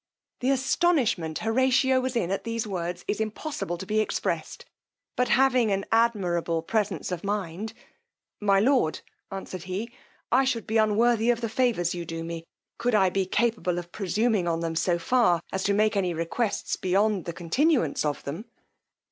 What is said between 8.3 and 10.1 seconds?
my lord, answered he,